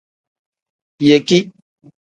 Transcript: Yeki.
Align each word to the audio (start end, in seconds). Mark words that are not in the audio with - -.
Yeki. 1.09 1.39